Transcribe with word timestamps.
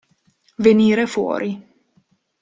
Venire 0.57 1.05
fuori. 1.05 1.63